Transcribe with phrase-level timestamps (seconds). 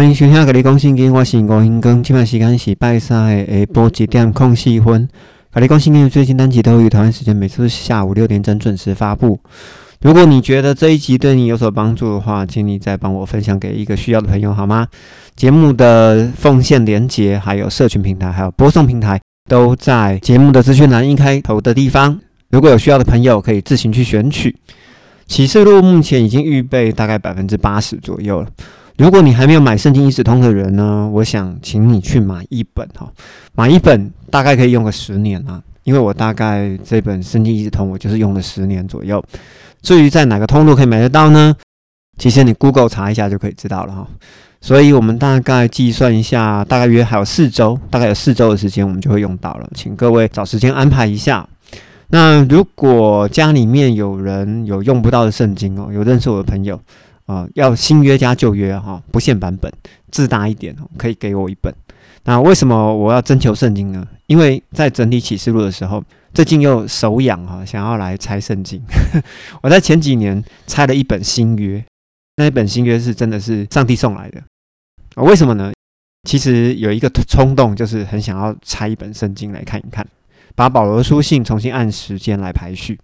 [0.00, 2.02] 欢迎收听《甲你讲圣经》，我是吴兴光。
[2.02, 5.06] 今晚时间是拜三的下晡一点空四分。
[5.52, 9.38] 甲你讲圣经最新单集都于台湾时间每次下午六点整准时发布。
[10.00, 14.88] 如果你觉得这一集对你有所帮助的话，请你再帮我分享给一个需要的朋友好吗？
[15.36, 19.20] 节目的奉献连接，还有社群平台，还有播送平台，
[19.50, 22.18] 都在节目的资讯栏一开头的地方。
[22.48, 24.56] 如果有需要的朋友，可以自行去选取。
[25.26, 28.48] 启示录目前已经预备大概百分之八十左右了。
[29.00, 33.10] 如果你还没有买圣经一指通的人呢，我想请你去买一本哈，
[33.54, 39.24] 买一本大概可以用个十年啊，因为我大概这本圣经一指通我就是用了十年左右。
[39.80, 41.56] 至于在哪个通路可以买得到呢？
[42.18, 44.06] 其实你 Google 查一下就可以知道了哈。
[44.60, 49.66] 所以我们大概计算一下，大概约还有四周，大概有四周的时间，我们就会用到了。
[49.74, 51.48] 请各位找时间安排一下。
[52.08, 56.78] 那如果家里面有人有用不到的圣经哦，有认识我的朋友
[57.30, 59.72] 啊，要新约加旧约哈，不限版本，
[60.10, 61.72] 字大一点，可以给我一本。
[62.24, 64.06] 那为什么我要征求圣经呢？
[64.26, 66.02] 因为在整理启示录的时候。
[66.32, 68.80] 最近又手痒哈，想要来拆圣经。
[69.62, 71.84] 我在前几年拆了一本新约，
[72.36, 74.40] 那一本新约是真的是上帝送来的
[75.16, 75.24] 啊？
[75.24, 75.72] 为什么呢？
[76.28, 80.06] 其实有一个冲动，就是很想要拆一本圣经来看一看，
[80.54, 82.96] 把保罗书信重新按时间来排序。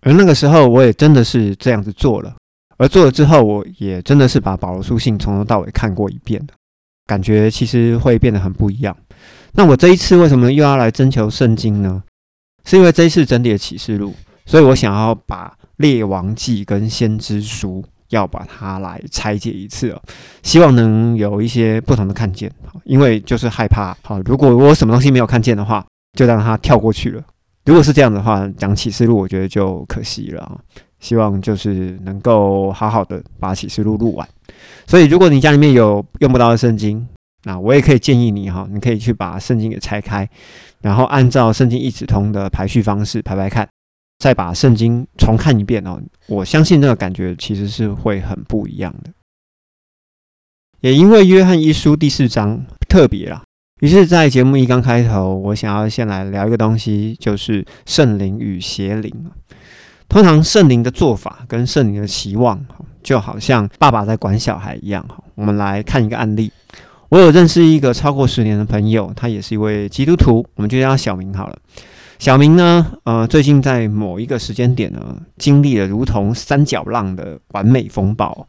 [0.00, 2.34] 而那个时候，我也真的是这样子做了。
[2.78, 6.44] 而做了之后，我也真的是把保罗书信从头到尾看过一遍，
[7.06, 8.96] 感觉其实会变得很不一样。
[9.52, 12.02] 那我这一次为什么又要来征求圣经呢？
[12.64, 20.02] 是因为这一次整理的启示录，所以我想要把列王记跟先知书要把它来拆解一次哦，
[20.42, 22.50] 希望能有一些不同的看见。
[22.84, 25.84] 因为就是害怕，好，如果我什么东西没有看见的话，
[26.18, 27.22] 就让它跳过去了。
[27.64, 30.60] 如果是这样的话，讲启示录我觉得就可惜了。
[31.06, 34.28] 希望就是能够好好的把启示录录完。
[34.88, 37.06] 所以如果你家里面有用不到的圣经，
[37.44, 40.28] 那我也可以建议你哈，你可以去把圣经给拆开。
[40.80, 43.68] 然后按照圣经一指通的排序方式排排看，
[44.18, 46.02] 再把圣经重看一遍哦。
[46.26, 49.10] 我相信那个感觉其实是会很不一样的。
[50.80, 53.44] 也因为约翰一书第四章特别啦，
[53.80, 59.12] 于是，在节目一刚开头，我想要先来聊一个东西，就是圣灵与邪灵
[60.08, 62.64] 通常圣灵的做法跟圣灵的期望，
[63.02, 65.22] 就好像爸爸在管小孩一样哈。
[65.34, 66.50] 我们来看一个案例。
[67.08, 71.56] 我有认识一个超过十年的朋友，他也是一位基督徒，我们就叫他小明好了。
[72.18, 78.46] 小明呢，呃，最近在某一个时间点呢，经历了如同三角浪的完美风暴。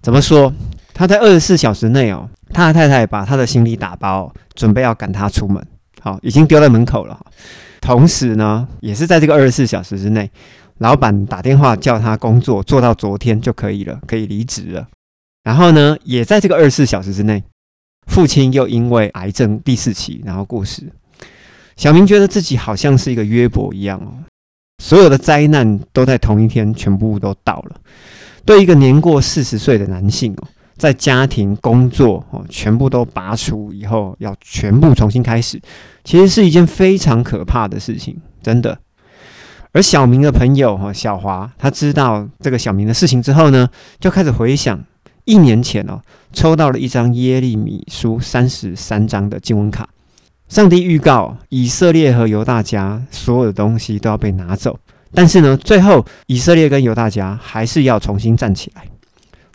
[0.00, 0.52] 怎么说？
[0.94, 5.64] 他在二十四小时内哦，他的太太把他的行李打包，准备要赶他出门，
[6.00, 7.18] 好，已经丢在门口了。
[7.80, 10.30] 同时呢，也是在这个二十四小时之内，
[10.78, 14.88] 老板打电话叫他工作做到昨天就可以了，可以离职了。
[15.44, 17.42] 然后呢，也在这个二十四小时之内。
[18.06, 20.82] 父亲又因为癌症第四期，然后过世。
[21.76, 24.24] 小明觉得自己好像是一个约伯一样哦，
[24.82, 27.76] 所有的灾难都在同一天全部都到了。
[28.46, 35.60] 对一个年过四十岁的男性哦，在家庭、工作哦全部都拔除以后，要全部重新开始，
[36.02, 38.78] 其实是一件非常可怕的事情，真的。
[39.78, 43.68] 而小明的朋友哈小华，他知道这个小明的事情之后呢，
[44.00, 44.84] 就开始回想。
[45.24, 46.00] 一年前哦，
[46.32, 49.88] 抽到了一张耶利米书三十三章的经文卡。
[50.48, 54.76] 上帝预告以色列和犹大家所有的东西都要被拿走，
[55.14, 58.82] 但是呢，最后以色列跟犹大家还是要重新站起来。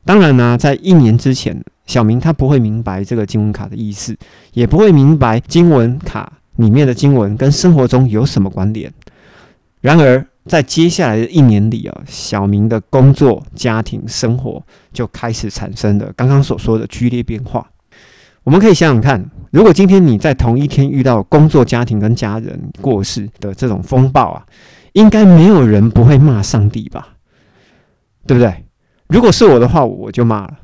[0.05, 4.15] 当然呢，在一年之前，小明他不会明白这个经文卡的意思，
[4.53, 8.89] 也不会明白经文卡里面的经文跟生活中有什么关联。
[9.83, 14.63] 然而，在接下来的一年里啊，小明的工作、家庭生活
[14.93, 17.69] 就开始产生了刚刚所说的剧烈变化。
[18.45, 24.45] 我们可以想想看，如果今天你在同一天遇到工作、家庭跟家人过世的这种风暴啊，
[24.93, 27.17] 应该没有人不会骂上帝吧？
[28.25, 28.63] 对不对？
[29.07, 30.59] 如果是我的话，我就骂了。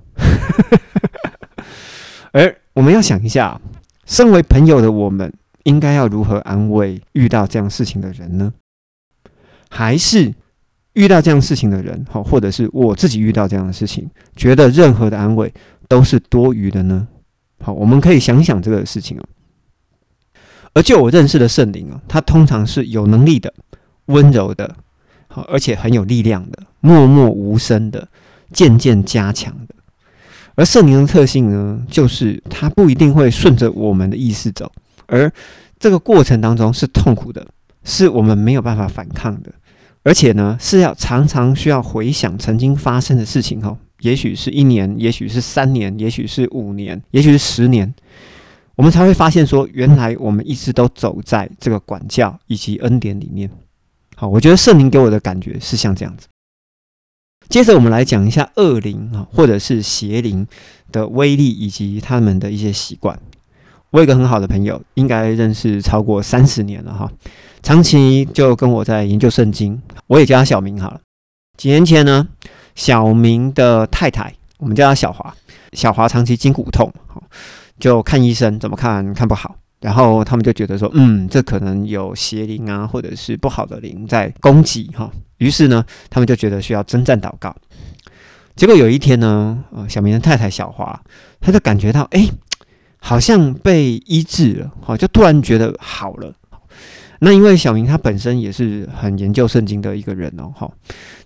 [2.31, 3.59] 而我们要想一下，
[4.05, 5.33] 身为朋友的我们，
[5.63, 8.53] 应该要如何安慰遇到这样事情的人呢？
[9.69, 10.33] 还是
[10.93, 15.53] 遇到这样事情的人，好，或者是我自己遇到这样的事情，觉得任何的安慰
[15.87, 17.07] 都是多余的呢？
[17.61, 19.23] 好，我们可以想想这个事情哦。
[20.73, 23.53] 而就我认识的圣灵啊，他通常是有能力的、
[24.07, 24.75] 温柔的，
[25.27, 28.07] 好，而且很有力量的、默默无声的、
[28.51, 29.75] 渐渐加强的。
[30.55, 34.71] 而圣灵的特性呢，就是他不一定会顺着我们的意思走，
[35.05, 35.31] 而
[35.79, 37.45] 这个过程当中是痛苦的。
[37.85, 39.51] 是我们没有办法反抗的，
[40.09, 47.93] 而且呢，是要常常需要回想曾经发生的事情哦，也许是一年，也许是三年，也许是五年，也许是十年，
[48.75, 53.51] 我们才会发现说，原来我们一直都走在这个管教以及恩典里面。
[54.15, 56.25] 好，我觉得圣灵给我的感觉是像这样子。
[57.47, 60.47] 接着我们来讲一下恶灵啊，或者是邪灵
[60.91, 63.19] 的威力以及他们的一些习惯。
[63.91, 67.11] 我有一个很好的朋友，应该认识超过三十年了哈，
[67.63, 71.01] 长期就跟我在研究圣经，我也叫他小明好了。
[71.57, 72.27] 几年前呢，
[72.75, 75.33] 小明的太太，我们叫他小华，
[75.73, 76.93] 小华长期筋骨痛，
[77.79, 87.55] 就看医生，怎么看看不好，然后他们就觉得说，嗯，这可能有邪灵啊，或者是不好的灵在攻击哈，于是呢，他们就觉得需要征战祷告。
[88.55, 91.01] 结果有一天呢，呃，小明的太太小华，
[91.41, 92.29] 他就感觉到，哎。
[92.99, 96.33] 好像被医治了，好，就突然觉得好了。
[97.21, 100.71] 那因为小明他本身也是很研究圣经的一个人哦，哈，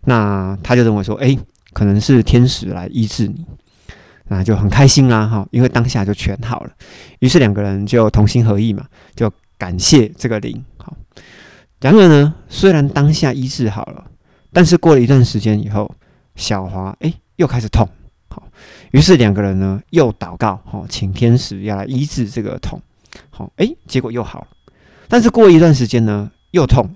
[0.05, 1.37] 那他就认为说，哎，
[1.71, 3.45] 可能是天使来医治你，
[4.27, 6.71] 那就很开心啦，哈，因为当下就全好了。
[7.19, 8.85] 于是两个人就同心合意嘛，
[9.15, 10.63] 就感谢这个灵。
[10.77, 10.95] 好，
[11.79, 14.03] 然而呢，虽然当下医治好了，
[14.51, 15.93] 但是过了一段时间以后，
[16.35, 17.87] 小华哎又开始痛。
[18.94, 22.80] 于是两个人呢又祷告，好，请天使要来医治这个痛，
[23.31, 24.48] 好，诶，结果又好了。
[25.07, 26.88] 但是过一段时间呢又痛，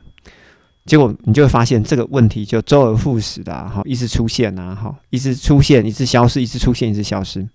[0.86, 7.48] 结果你就会发现这个问题就周而复始的，哈，一直出现啊，哈，一直出现，一直消失，一直出现，一直消失。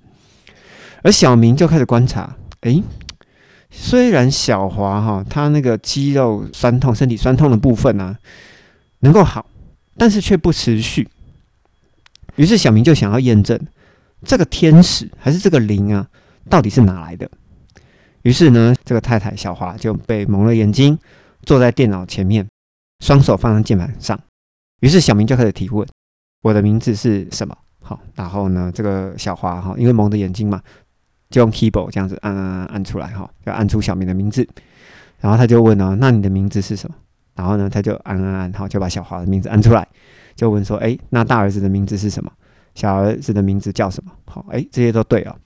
[1.02, 2.82] 而小明就开始观察，诶，
[3.70, 8.18] 虽然小华哈他那个肌肉酸痛、身体酸痛的部分呢
[8.98, 9.46] 能够好，
[9.96, 11.08] 但是却不持续。
[12.34, 13.56] 于是小明就想要验证
[14.24, 16.06] 这个天使还是这个灵啊，
[16.48, 17.30] 到底是哪来的？
[18.22, 20.96] 于是呢，这个太太小华就被蒙了眼睛，
[21.42, 22.46] 坐在电脑前面，
[23.00, 24.18] 双手放在键盘上。
[24.80, 25.86] 于是小明就开始提问
[26.42, 30.62] ：“我的名字是什么？”好，然后呢，这个小华哈，因为蒙着眼睛嘛，
[31.30, 34.48] 就用 keyboard 这样子按按按按出来哈，就按出小明的名字。
[35.18, 36.94] 然后他就问呢：“那你的名字是什么？”
[37.34, 39.86] 然后呢，他就按按按，好，就把小华的名字按出来。
[40.36, 42.30] 就问说：“哎，那大儿子的名字是什么？
[42.74, 45.36] 小儿子的名字叫什么？”好，哎，这些都对哦。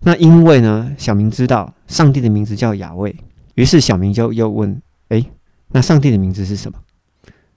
[0.00, 3.16] 那因为呢，小明知道上帝的名字叫雅卫，
[3.54, 5.24] 于是小明就又问：“哎，
[5.68, 6.78] 那上帝的名字是什么？”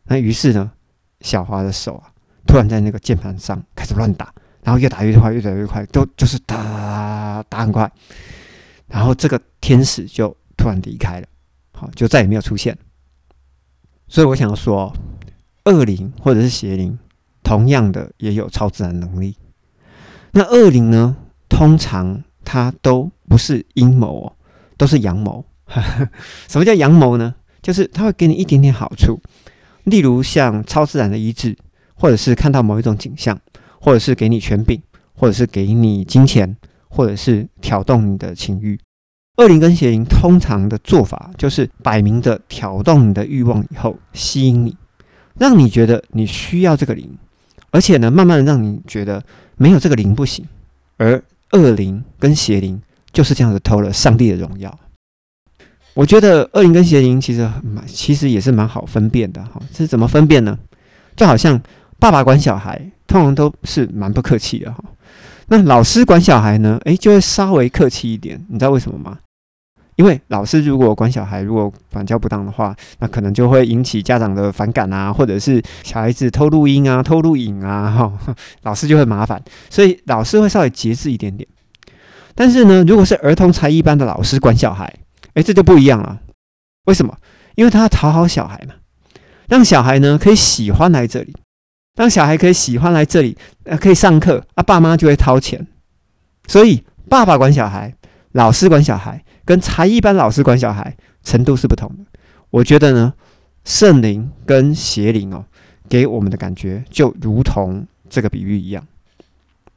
[0.06, 0.72] 那于是呢，
[1.22, 2.12] 小华的手啊，
[2.48, 7.92] 突然在那个键盘上开始乱打，然后越打越快，越打越快，都就是打打很快。
[8.88, 11.28] 然后这个天使就突然离开了，
[11.74, 12.78] 好，就再也没有出现。
[14.08, 14.94] 所以我想要说。
[15.66, 16.98] 恶灵或者是邪灵，
[17.50, 19.36] 同样的也有超自然能力。
[20.34, 21.18] 那恶灵呢？
[21.50, 24.34] 通常它都不是阴谋哦，
[24.78, 25.44] 都是阳谋。
[26.48, 27.34] 什么叫阳谋呢？
[27.64, 29.20] 就是它会给你一点点好处，
[29.86, 31.58] 例如像超自然的医治，
[31.96, 33.36] 或者是看到某一种景象，
[33.82, 34.80] 或者是给你权柄，
[35.16, 36.56] 或者是给你金钱，
[36.88, 38.80] 或者是挑动你的情欲。
[39.38, 44.78] 恶灵跟邪灵通常的做法，就是摆明的挑动你的欲望以后，吸引你。
[45.40, 47.18] 让你觉得你需要这个灵，
[47.72, 49.24] 而且呢，慢慢的让你觉得
[49.58, 50.46] 没有这个灵不行。
[50.98, 51.22] 而
[51.52, 52.82] 恶灵跟邪灵
[53.12, 54.78] 就是这样子偷了上帝的荣耀。
[55.94, 59.62] 我觉得恶灵跟邪灵其实蛮，其实也是蛮好分辨的哈。
[59.74, 60.58] 是怎么分辨呢？
[61.16, 61.62] 就好像
[62.00, 64.84] 爸爸管小孩，通常都是蛮不客气的哈。
[65.48, 68.46] 那老师管小孩呢，诶，就会稍微客气一点。
[68.50, 69.18] 你知道为什么吗？
[70.00, 81.46] 因为老师如果管小孩，如果管教不当的话，那可能就会引起家长的反感啊，或者是小孩子偷录音啊、偷录影啊， 哈，老师就会麻烦，所以老师会稍微节制一点点。
[82.34, 84.86] 但是呢，如果是儿童才艺班的老师管小孩，
[85.34, 86.22] 诶，这就不一样了。
[86.86, 87.14] 为什么？
[87.56, 88.76] 因为他要讨好小孩嘛，
[89.50, 91.36] 让小孩呢可以喜欢来这里，
[91.98, 95.68] 让小孩可以喜欢来这里，呃，可以上课，啊，爸妈就会掏钱。
[96.48, 97.94] 所以爸爸管小孩，
[98.32, 99.22] 老师管小孩。
[99.50, 102.06] 跟才艺班老师管小孩程度是不同的。
[102.52, 103.12] 我觉得呢，
[103.66, 105.44] 圣灵跟邪灵哦，
[105.90, 108.86] 给我们的感觉就如同这个比喻一样。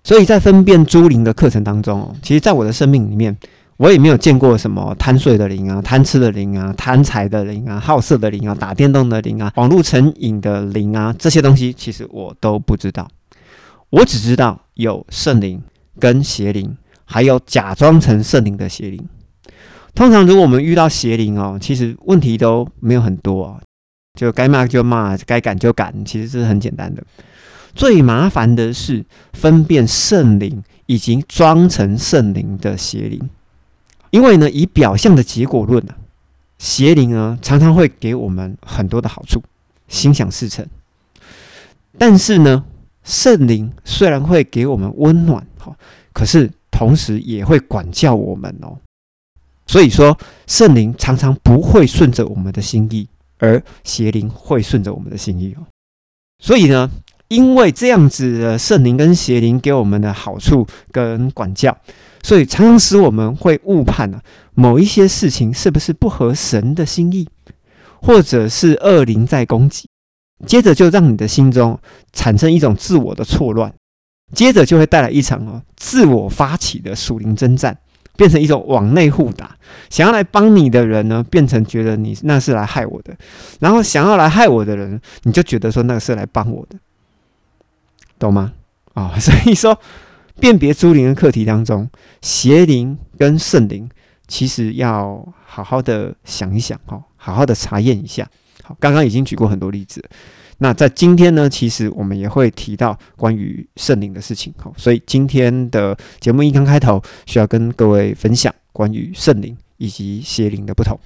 [0.05, 3.35] 所以在分辨诸灵的课程当中哦，其实在我的生命里面，
[3.79, 13.09] 我也没有见过什么贪睡的灵啊、贪吃的灵啊、贪财的灵啊、好色的灵啊、打电动的灵啊、网络成瘾的灵啊，这些东西其实我都不知道。
[13.89, 15.63] 我只知道有圣灵
[15.99, 16.77] 跟邪灵，
[17.07, 19.03] 还有假装成圣灵的邪灵。
[19.95, 23.61] 通常，如果我们遇到邪灵哦，其实问题都没有很多，
[24.19, 27.03] 就该骂就骂，该赶就赶，其实是很简单的。
[27.75, 33.31] 最麻烦的是分辨圣灵以及装成圣灵的邪灵，
[34.11, 35.97] 因为呢，以表象的结果论啊，
[36.59, 39.43] 邪灵呢常常会给我们很多的好处，
[39.89, 40.67] 心想事成。
[41.99, 42.65] 但是呢，
[43.05, 45.77] 圣灵虽然会给我们温暖，哈，
[46.13, 48.79] 可是同时也会管教我们哦。
[49.73, 55.65] 所以说，圣灵常常不会顺着我们的心意，而邪灵会顺着我们的心意哦。
[56.45, 56.91] 所以呢，
[57.29, 61.75] 因为这样子的圣灵跟邪灵给我们的好处跟管教，
[62.23, 64.21] 所以常常使我们会误判呢
[64.53, 67.27] 某一些事情是不是不合神的心意，
[68.03, 69.89] 或者是恶灵在攻击，
[70.47, 71.81] 接着就让你的心中
[72.13, 73.73] 产生一种自我的错乱，
[74.35, 77.79] 接着就会带来一场哦自我发起的属灵征战。
[78.17, 79.57] 变成一种往内互打，
[79.91, 83.13] 想要来帮你的人呢，变成觉得你那是来害我的；
[83.61, 86.77] 然后想要来害我的人，你就觉得说那个是来帮我的，
[88.19, 88.53] 懂吗？
[88.95, 89.79] 啊， 所以说
[90.39, 91.89] 辨别诸灵的课题当中，
[92.21, 93.89] 邪灵跟圣灵，
[94.27, 98.29] 其实要好好的想一想，哈，好好的查验一下。
[98.63, 100.05] 好，刚刚已经举过很多例子。
[100.63, 110.97] 那在今天呢，其实我们也会提到关于圣灵的事情，好，所以今天的节目一刚开头，需要跟各位分享关于圣灵以及邪灵的不同。